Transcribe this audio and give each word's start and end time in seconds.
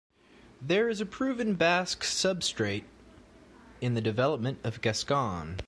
There 0.59 0.89
is 0.89 0.99
a 0.99 1.05
proven 1.05 1.53
Basque 1.53 2.01
substrate 2.01 2.85
in 3.81 3.93
the 3.93 4.01
development 4.01 4.57
of 4.63 4.81
Gascon. 4.81 5.57